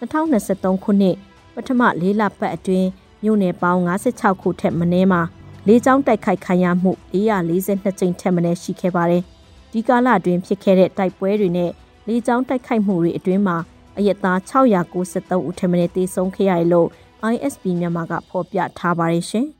[0.00, 1.16] 2023ခုနှစ်
[1.54, 2.88] ပထမ၄လပတ်အတွင်း
[3.22, 5.22] မြို့နယ်ပေါင်း56ခုထက်မနည်းမှာ
[5.70, 9.22] လေးချောင်းတိုက်ခိုက်ခံရမှု442ကြိမ်ထက်မနည်းရှိခဲ့ပါတယ်။
[9.72, 11.70] ဒီကာလအတွင်းဖြစ်ခဲ့တဲ့တိုက်ပွဲတွေနဲ့
[12.08, 13.56] လေးချောင်းတိုက်ခိုက်မှုတွေအတွင်းမှာ
[13.98, 16.88] အရက်သား693ဦးထက်မနည်းသေဆုံးခဲ့ရတယ်လို့
[17.32, 19.46] ISP မြန်မာကဖော်ပြထားပါတယ်ရှင်။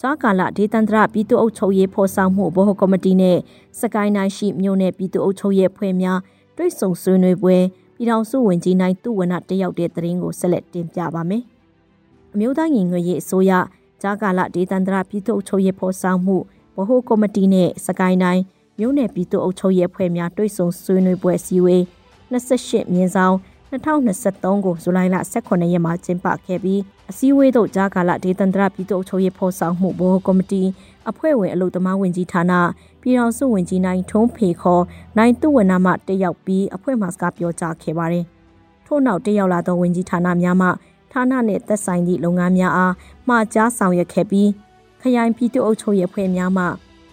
[0.00, 3.38] ကြာကာလဒေသန္တရပြည်သူ့အုပ်ချုပ်ရေးဖော်ဆောင်မှုဘိုဟကော်မတီနဲ့
[3.80, 6.18] စကိုင်းတိုင်းရှိမြို့နယ်ပြည်သူ့အုပ်ချုပ်ရေးဖွဲ့များ
[6.56, 7.56] တွိတ်ဆုံဆွေးနွေးပွဲ
[7.96, 11.44] ပြည်ထောင်စုဝန်ကြီးနိုင်သူဝနတရောက်တဲ့သတင်းကိုဆက်လက်တင်ပြပါမယ်။
[12.34, 13.52] အမျိုးသားညီညွတ်ရေးအစိုးရ
[14.02, 16.36] ဂျာကာလဒေသန္တရပြည်သူ့အုပ်ချုပ်ရေးဖော်ဆောင်မှု
[16.76, 18.42] ဗဟိုကော်မတီနဲ့စကိုင်းတိုင်း
[18.78, 21.82] မြို့နယ်ပြည်သူ့အုပ်ချုပ်ရေးအဖွဲ့များတွိတ်ဆုံဆွေးနွေးပွဲစည်းဝေး
[22.32, 23.36] 28မြင်းဆောင်
[23.70, 30.62] 2023ကိုဇူလိုင်လ18ရက်မှာကျင်းပခဲ့ပြီးအစည်းအဝေးသို့ဂျာကာလဒေသန္တရပြည်သူ့အုပ်ချုပ်ရေးဖော်ဆောင်မှုဗဟိုကော်မတီ
[31.10, 32.52] အဖွဲ့ဝင်အလုပ်သမားဝင်ကြီးဌာန
[33.02, 34.84] ပြည်ထောင်စုဝန်ကြီးနိုင်ထုံးဖေခေါ်
[35.18, 38.24] နိုင်သူဝနမှတက်ရောက်ပြီးအဖွဲ့မှစကားပြောကြားခဲ့ပါတယ်။
[38.86, 40.68] ထို့နောက်တက်ရောက်လာသောဝန်ကြီးဌာနများမှ
[41.14, 42.94] ဌာနနှင့်သက်ဆိုင်သည့်လုပ်ငန်းများအား
[43.28, 44.48] မှာကြားဆောင်ရွက်ခဲ့ပြီး
[45.00, 46.64] ခရိုင်ပြည်သူ့အုပ်ချုပ်ရေးအဖွဲ့များမှ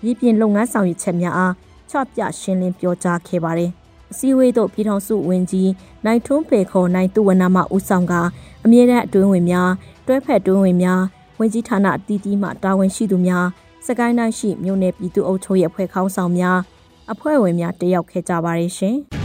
[0.06, 1.54] ရည်ပြင်လုပ်ငန်းဆောင်ရွက်ချက်များအား
[1.90, 3.72] ချပြရှင်းလင်းပြောကြားခဲ့ပါတယ်။
[4.12, 5.70] အစည်းအဝေးသို့ပြည်ထောင်စုဝန်ကြီး
[6.06, 8.14] နိုင်ထွန်းပေခေါ်နိုင်သူဝနမှဦးဆောင်က
[8.66, 9.70] အမြဲတမ်းအတွင်းဝင်များ
[10.08, 11.02] တွဲဖက်အတွင်းဝင်များ
[11.40, 13.46] ဝန်ကြီးဌာနအသီးသီးမှတာဝန်ရှိသူများ
[13.86, 16.60] စကိုင်းတိုင်းရှိမြို့နယ်ပြည်သူ့အုပ်ချုပ်ရေးအဖွဲ့ခေါင်းဆောင်များ
[17.12, 18.96] အဖွဲ့ဝင်များတက်ရောက်ခဲ့ကြပါတယ်ရှင်။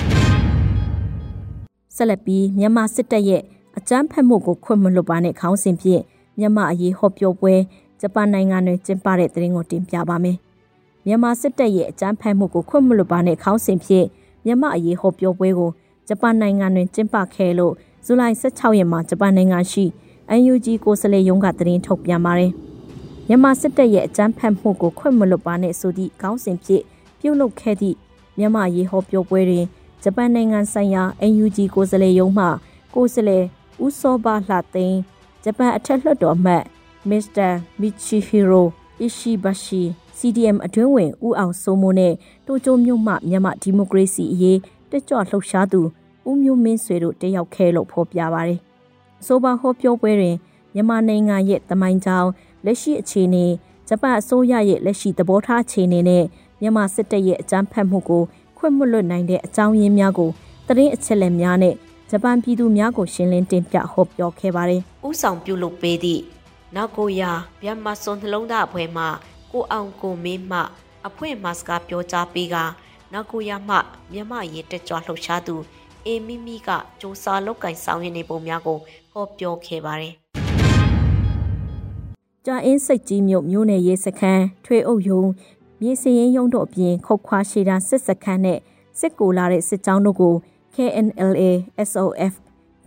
[1.97, 3.43] ဆက်လက်ပြီးမြန်မာစစ်တပ်ရဲ့
[3.79, 6.03] အကြမ်းဖက်မှုကိုခွင့်မလွတ်ပါနဲ့ခေါင်းစဉ်ဖြင့်
[6.39, 7.55] မြန်မာအရေးဟောပြောပွဲ
[8.01, 10.37] ဂျပန်နိုင်ငံတွင်ကျင်းပတဲ့သတင်းကိုတင်ပြပါမယ်။
[11.07, 14.07] မြန်မာစစ်တပ်ရဲ့အကြမ်းဖက်မှုကိုခွင့်မလွတ်ပါနဲ့ခေါင်းစဉ်ဖြင့်
[14.45, 15.71] မြန်မာအရေးဟောပြောပွဲကို
[16.09, 17.73] ဂျပန်နိုင်ငံတွင်ကျင်းပခဲ့လို့
[18.05, 19.85] ဇူလိုင်16ရက်မှာဂျပန်နိုင်ငံရှိ
[20.53, 22.53] UNG ကိုယ်စားလှယ်ရုံးကသတင်းထုတ်ပြန်ပါတယ်။
[23.29, 26.85] မြန်မာစစ်တပ်ရဲ့အကြမ်းဖက်မှုကိုခွင့်မလွတ်ပါနဲ့ဆိုသည့်ခေါင်းစဉ်ဖြင့်
[27.21, 27.97] ပြုလုပ်ခဲ့သည့်
[28.39, 29.65] မြန်မာရေးဟောပြောပွဲတွင်
[30.03, 31.03] ဂျပန်နိုင်ငံဆိုင်ရာ
[31.45, 32.47] UNG ကိုယ်စားလှယ်ရုံးမှ
[32.95, 33.45] ကိုယ်စားလှယ်
[33.85, 34.99] ဦးစောဘာလှသိန်း
[35.43, 36.65] ဂျပန်အထက်လွှတ်တော်မှတ်
[37.09, 37.49] မစ္စတာ
[37.81, 38.67] မီချီဟီရို
[39.01, 39.83] အီရှိဘရှိ
[40.19, 42.15] CDM အတွင်းဝင်ဦးအောင်စိုးမိုးနဲ့
[42.47, 44.59] တိုကျိုမြို့မှမြန်မာဒီမိုကရေစီအရေး
[44.91, 45.81] တက်ကြွလှုပ်ရှားသူ
[46.29, 48.59] ဦးမျိုးမင်းဆွေတို့တက်ရောက်ခဲ့လို့ဖော်ပြပါရယ်။
[49.21, 50.37] အဆိုပါဟောပြောပွဲတွင်
[50.75, 52.29] မြန်မာနိုင်ငံရဲ့တမိုင်းကြောင်
[52.65, 53.47] လက်ရှိအခြေအနေ
[53.89, 56.25] ဂျပန်အစိုးရရဲ့လက်ရှိသဘောထားအခြေအနေနဲ့
[56.61, 58.23] မြန်မာစစ်တပ်ရဲ့အကြမ်းဖက်မှုကို
[58.57, 60.31] ခွင့်မလွတ်နိုင်တဲ့အကြောင်းရင်းများကို
[60.67, 61.75] သတင်းအချက်အလက်များနဲ့
[62.11, 66.23] ဂျပန်ပြည်သူများကိုရှင်းလင်းတင်ပြဟောပြောခဲ့ပါတယ်။ဥဆောင်ပြုလုပ်ပေးသည့်
[66.75, 67.31] နောက်ကိုရာ
[67.63, 69.05] မြန်မာစွန်နှလုံးသားအဖွဲ့မှ
[69.53, 70.61] ကိုအောင်ကိုမင်းမှ
[71.07, 72.57] အဖွင့်မတ်စကာပြောကြားပေးက
[73.13, 73.77] နောက်ကိုရာမှ
[74.13, 75.57] မြန်မာရေးတက်ကြွလှုပ်ရှားသူ
[76.07, 78.79] အေမီမီကစ조사လောက်ကင်ဆောင်ရနေပုံများကို
[79.13, 80.13] ဟောပြောခဲ့ပါတယ်။
[82.47, 85.23] ကြာအင်းစိတ်ကြီးမြို့မြို့နယ်ရေးစခန်းထွေအုပ်ယုံ
[85.81, 88.59] မြေစရင်ရုံးတို့အပြင်ခုတ်ခွာရှိတာစစ်စခန်းနဲ့
[88.99, 90.35] စစ်ကိုလာတဲ့စစ်ကြောင်းတို့ကို
[90.77, 91.53] KNLA
[91.91, 92.33] SOF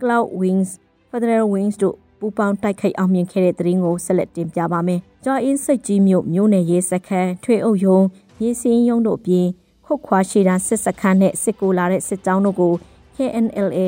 [0.00, 0.70] Cloud Wings
[1.10, 7.98] Federal Wings တို့ပူးပေါင်းတိုက်ခိုက်အောင်မြင်ခဲ့တဲ့သတင်းကိုဆက်လက်တင်ပြပါမယ်။ကြာအင်းစိတ်ကြီးမြို့မြို့နယ်ရေးစခန်းထွေအုပ်ယုံ
[8.40, 9.46] မြေစရင်ရုံးတို့အပြင်
[9.86, 12.72] ခုတ်ခွာရှိတာစစ်စခန်းနဲ့စစ်ကိုလာတဲ့စစ်ကြောင်းတို့ကို
[13.16, 13.80] KNLA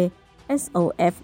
[0.62, 1.14] SOF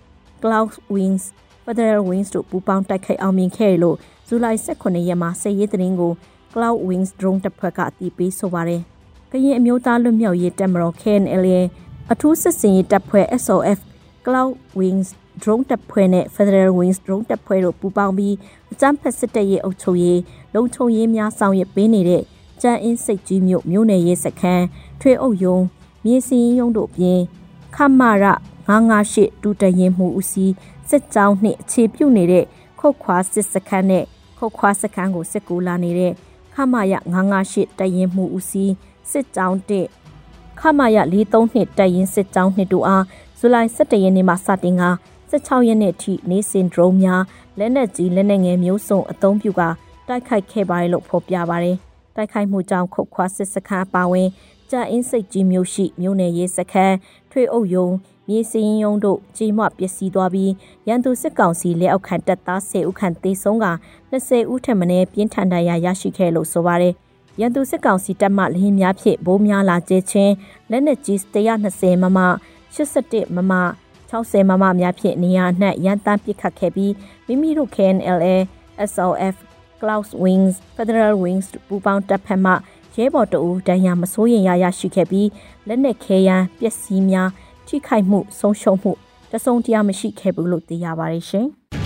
[0.43, 1.25] Cloud Wings
[1.65, 3.97] Federal Wings တို့ပူးပေါင်းတိုက်ခိုက်အောင်မြင်ခဲ့တယ်လို့
[4.29, 6.13] ဇူလိုင်18ရက်မှာစစ်ရေးသတင်းကို
[6.53, 8.83] Cloud Wings Drone တပ်ဖွဲ့ကအတည်ပြုဆိုပါတယ်။
[9.31, 11.61] ကရင်အမျိုးသားလွတ်မြောက်ရေးတပ်မတော် KNLA
[12.13, 13.79] အထူးစစ်စင်ရေးတပ်ဖွဲ့ SOF
[14.25, 15.09] Cloud Wings
[15.43, 18.35] Drone တပ်ဖွဲ့နဲ့ Federal Wings Drone တပ်ဖွဲ့တို့ပူးပေါင်းပြီး
[18.73, 20.21] အကြမ်းဖက်စစ်တပ်ရဲ့အုပ်ချုပ်ရေး
[20.55, 22.23] လုံခြုံရေးများဆောင်ရွက်ပေးနေတဲ့
[22.61, 24.65] ကျန်းအင်းစိတ်ကြီးမြို့မြို့နယ်ရေးစခန်း
[25.01, 25.59] ထွေအုပ်ယုံ
[26.05, 27.19] မြေစင်းရုံးတို့ပြင်
[27.77, 28.25] ခမရ
[28.89, 30.53] 958ဒုတရင်မှုဦးစီး
[30.89, 32.45] စစ်ကြောင်းနှင့်အခြေပြုနေတဲ့
[32.81, 34.05] ခုတ်ခွာစစ်စခန်းနဲ့
[34.39, 36.13] ခုတ်ခွာစခန်းကိုစစ်ကူလာနေတဲ့
[36.55, 36.95] ခမရ
[37.35, 38.73] 958တရင်မှုဦးစီး
[39.11, 39.87] စစ်ကြောင်းတဲ့
[40.61, 43.05] ခမရ43နှစ်တရင်စစ်ကြောင်းနှစ်တို့အား
[43.39, 44.85] ဇူလိုင်17ရက်နေ့မှာစတင်က
[45.31, 47.23] 16ရက်နေ့ထိနေစင်ဒရုန်းများ
[47.59, 49.63] လက်နက်ကြီးလက်နက်ငယ်မျိုးစုံအသုံးပြုက
[50.09, 51.77] တိုက်ခိုက်ခဲ့ပါတယ်လို့ဖော်ပြပါတယ်။
[52.17, 54.29] တိုက်ခိုက်မှုကြောင့်ခုတ်ခွာစစ်စခန်းပါဝင်
[54.71, 56.97] ကြာအင်းစိတ်ကြီးမျိုးရှိမြို့နယ်ရေးစခန်း
[57.31, 57.89] ထွေအုပ်ယုံ
[58.29, 60.53] မြေစင်းရုံးတို့ကြီးမွပျက်စီးသွားပြီး
[60.89, 63.67] ရန်သူစစ်ကောင်စီလက်အောက်ခံတပ်သား10ဦးခန့်သေဆုံးက
[64.13, 66.95] 20ဦးထက်မနည်းပြင်းထန်ဒဏ်ရာရရှိခဲ့လို့ဆိုပါတယ်။
[67.41, 70.35] ရန်သူစစ်ကောင်စီတပ်မှလင်းများဖြင့်ဘိုးများလာကျဲချင်း
[70.71, 71.19] လက်နက်ကြီး
[71.63, 72.19] 120မမ
[72.77, 73.53] 81မမ
[74.11, 76.93] 60မမများဖြင့်နေရာအနှံ့ရန်တမ်းပစ်ခတ်ခဲ့ပြီး
[77.27, 78.37] မိမိတို့ KNLA
[78.93, 79.35] SOF
[79.81, 82.53] Cloud Wings Federal Wings ပူပေါင်းတပ်ဖက်မှ
[82.95, 85.29] ရဲဘော်တအူဒဏ်ရာမစိုးရင်ရရရှိခဲ့ပြီး
[85.69, 87.29] လက်နက်ခဲယမ်းပျက်စီးများ
[87.67, 88.93] ထိခိုက်မှုဆုံးရှုံးမှု
[89.33, 91.49] တစုံတရာမရှိခဲ့ဘူးလို့သိရပါတယ်ရှင်။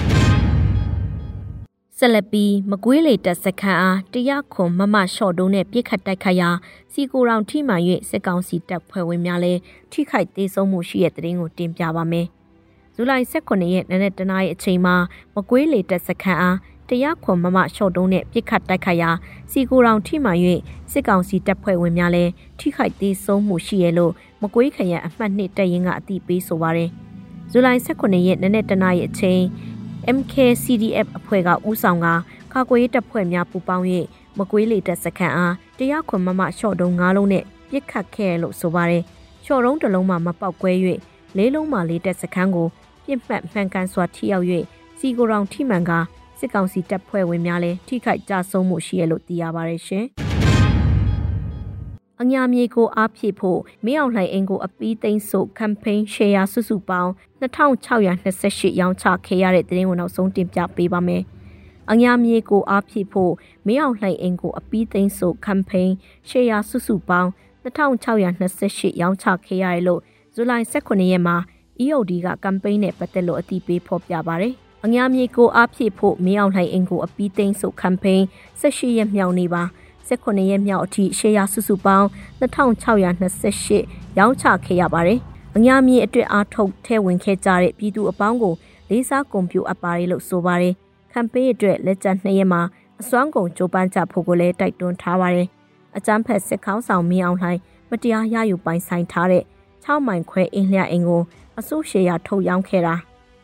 [2.04, 6.50] ဆက်လက်ပြီးမကွေးလေတပ်စခန်းအားတရားခွန်မမလျှော့တုံးနဲ့ပြစ်ခတ်တိုက်ခိုက်ရာ
[6.92, 9.60] စီကိုရောင်ထိမှန်၍စစ်ကောင်စီတပ်ဖွဲ့ဝင်များလည်း
[9.92, 12.26] ထိခိုက်သေးဆုံးမှုရှိတဲ့တဲ့ရင်ကိုတင်ပြပါမယ်။
[12.94, 14.94] ဇူလိုင်18ရက်နေ့နဲ့တနင်္လာရီအချိန်မှာ
[15.34, 16.56] မကွေးလေတပ်စခန်းအား
[16.88, 19.10] တရားခွန်မမလျှော့တုံးနဲ့ပြစ်ခတ်တိုက်ခိုက်ရာ
[19.52, 20.38] စီကိုရောင်ထိမှန်၍
[20.92, 24.12] စစ်ကောင်စီတပ်ဖွဲ့ဝင်များလည်းထိခိုက်သေးဆုံးမှုရှိရလို့
[24.42, 26.90] မကွေးခရံအမှတ်2တပ်ရင်းကအတိပေးဆိုပါရယ်
[27.50, 29.42] ဇူလိုင်18ရက်နေ့နဲ့တနင်္လာရီအချိန်
[30.16, 32.06] MKCDF အဖွဲ့ကဦးဆောင်က
[32.52, 33.86] ကာကွယ်ရေးတပ်ဖွဲ့များပူးပေါင်း၍
[34.38, 39.04] မကွေးလေတပ်စခန်းအားတရားခွန်မမရှော့တုံး၅လုံးနဲ့ပြစ်ခတ်ခဲ့လို့ဆိုပါရယ်
[39.44, 40.72] ရှော့တုံးတစ်လုံးမှမပေါက်ကွဲ၍
[41.36, 42.68] လေးလုံးမှလေးတပ်စခန်းကို
[43.04, 44.46] ပြစ်မှတ်မှန်ကန်စွာထိရောက်၍
[44.98, 45.92] စီကိုရောင်ထိမှန်က
[46.38, 50.06] စစ်ကောင်စီတပ်ဖွဲ့ဝင်များလည်းထိခိုက်ကြဆုံးမှုရှိရလို့သိရပါတယ်ရှင်။
[52.22, 61.22] အညာမြေကိုအားဖြည့်ဖို့မင်းအောင်လှိုင်အင်ကိုအပီးသိမ်းဆိုကမ်ပိန်းရှယ်ယာစုစုပေါင်း2628ရောင်းချခဲ့ရတဲ့သတင်းကိုနောက်ဆုံးတင်ပြပေးပါမယ်။
[61.90, 63.32] အညာမြေကိုအားဖြည့်ဖို့
[63.66, 65.94] မင်းအောင်လှိုင်အင်ကိုအပီးသိမ်းဆိုကမ်ပိန်း
[66.28, 67.30] ရှယ်ယာစုစုပေါင်း
[67.64, 70.00] 2628ရောင်းချခဲ့ရတယ်လို့
[70.34, 71.36] ဇူလိုင်18ရက်မှာ
[71.84, 74.54] EOD ကကမ်ပိန်းနဲ့ပတ်သက်လို့အတည်ပြုဖော်ပြပါရယ်။
[74.84, 78.24] အညာမြေကိုအားဖြည့်ဖို့မင်းအောင်လှိုင်အင်ကိုအပီးသိမ်းဆိုကမ်ပိန်း
[78.60, 79.64] 18ရက်မြောက်နေပါ။
[80.08, 82.06] 18ရက်မြောက်အထိရှယ်ယာစုစုပေါင်း
[82.40, 85.18] 2628ရောင်းချခဲ့ရပါတယ်။
[85.56, 88.54] အညာမြေအတွက်အားထုတ်ထဲဝင်ခဲ့ကြတဲ့ပြည်သူအပေါင်းကို
[88.90, 90.74] လေးစားဂုဏ်ပြုအပ်ပါတယ်လို့ဆိုပါတယ်။
[91.12, 92.62] ကမ်ပိန်းအတွက်လက်ကျန်2ရက်မှာ
[93.00, 95.48] အစွမ်းကုန်ကြိုးပမ်းကြဖို့ကိုလည်းတိုက်တွန်းထားပါတယ်။
[95.96, 97.60] အကြမ်းဖက်စစ်ခေါင်းဆောင်မင်းအောင်လှိုင်
[97.90, 99.44] မတရားရယူပိုင်ဆိုင်ထားတဲ့
[99.84, 101.22] 6မိုင်ခွဲအင်းလျအင်ကို
[101.58, 102.94] အစုရှယ်ယာထုတ်ရောင်းခဲ့တာ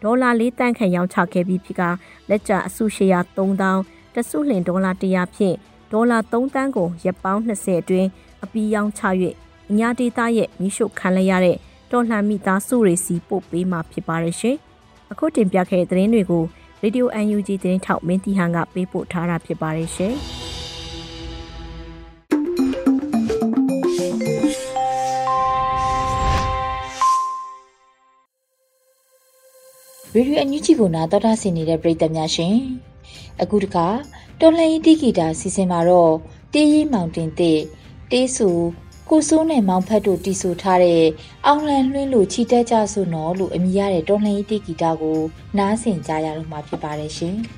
[0.02, 1.82] ဒေါ်လာ၄တန်းခန့်ရောင်းချခဲ့ပြီးဖြစ်က
[2.28, 5.56] လက်ကျန်အစုရှယ်ယာ3000တစုလင်ဒေါ်လာ100ဖြင့်
[5.92, 8.08] ဒေါ်လာ3တန်းကိုရက်ပေါင်း20အတွင်း
[8.44, 9.02] အပီးရောင်းချ၍
[9.70, 11.56] အညာဒေတာရဲ့မိရှုခံလိုက်ရတဲ့
[11.90, 14.56] တော်လှန်မိသားစုတွေစီပို့ပေးမှာဖြစ်ပါရဲ့ရှင်။
[15.12, 16.44] အခုတင်ပြခဲ့တဲ့သတင်းတွေကို
[16.82, 20.14] Radio UNG သတင်းထောက်မင်းတီဟန်ကပေးပို့ထားတာဖြစ်ပါရဲ့ရှင်။
[30.14, 32.54] ရေဒီယိုအန်ယူဂျီကိုနာတော်တာဆင်နေတဲ့ပရိသတ်များရှင်
[33.42, 33.86] အခုတခါ
[34.40, 36.14] တော်လှန်ရေးတီဂီတာစီစဉ်မှာတော့
[36.52, 37.58] တေးရီမောင်တင်တဲ့
[38.10, 38.48] တေးဆူ
[39.10, 41.04] ကိုစိုးနဲ့မောင်ဖတ်တို့တီးဆိုထားတဲ့
[41.46, 45.18] အောင်လန်လွှင်းလို့ချီတက်ကြဆိုနော်လို့အမည်ရတဲ့တော်လှန်ရေးတေးဂီတကို
[45.58, 47.36] နားဆင်ကြရတော့မှာဖြစ်ပါတယ်ရှင်။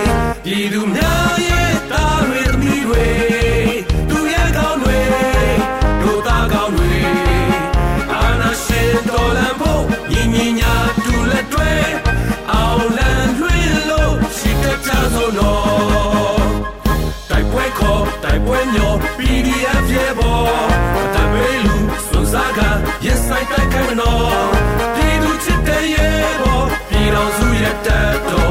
[23.81, 24.51] Pierre Nord,
[24.95, 26.25] Pied où tu payais,
[26.89, 28.50] Pied dans où.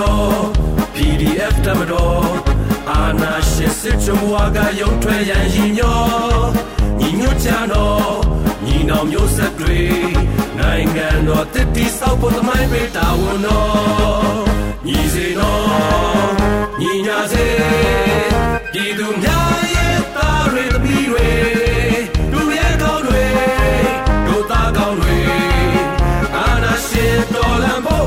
[0.00, 0.38] တော်
[0.94, 2.28] PDF တမတော်
[2.90, 6.00] အာနာရှင်စစ်ချမွာကရုံထွက်ရန်ရည်ညော
[7.00, 8.14] ညီညွတ်ချတော်
[8.66, 9.80] ညီနောင်မျိုးဆက်တွေ
[10.58, 14.40] နိုင်ငံတော်တည်တည်ဆောက်ဖို့သမိုင်းပေးတာဝန်တော်
[14.86, 16.30] ညီစေတော်
[16.80, 17.46] ညီညာစေ
[18.72, 21.28] ပြည်သူများရဲ့သားတွေတပီးတွေ
[22.32, 23.24] သူရဲ့ကောင်းတွေ
[24.26, 25.16] တို့သားကောင်းတွေ
[26.36, 28.06] အာနာရှင်တော်လံဖို့